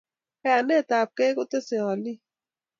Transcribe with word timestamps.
Kayanetab 0.41 1.09
gei 1.17 1.33
kotesei 1.37 1.81
olik 1.91 2.19